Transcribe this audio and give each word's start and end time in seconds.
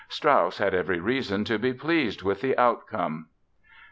Strauss 0.09 0.57
had 0.57 0.73
every 0.73 0.99
reason 0.99 1.43
to 1.45 1.59
be 1.59 1.73
pleased 1.75 2.23
with 2.23 2.41
the 2.41 2.57
outcome. 2.57 3.27